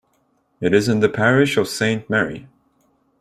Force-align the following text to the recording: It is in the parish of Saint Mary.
It 0.59 0.73
is 0.73 0.89
in 0.89 0.99
the 1.01 1.09
parish 1.09 1.57
of 1.57 1.67
Saint 1.67 2.09
Mary. 2.09 2.47